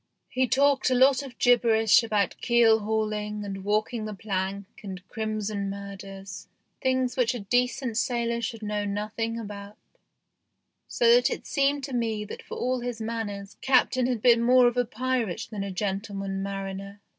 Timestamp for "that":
11.13-11.29, 12.25-12.41